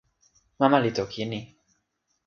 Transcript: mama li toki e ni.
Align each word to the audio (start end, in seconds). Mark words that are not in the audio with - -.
mama 0.59 0.77
li 0.83 0.91
toki 0.97 1.19
e 1.23 1.27
ni. 1.31 1.39